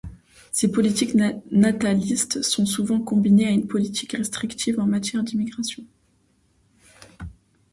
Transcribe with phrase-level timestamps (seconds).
[0.51, 1.13] Ces politiques
[1.51, 5.83] natalistes sont souvent combinées à une politique restrictive en matière d'immigration.